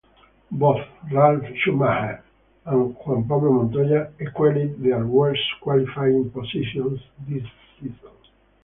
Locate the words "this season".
7.29-8.09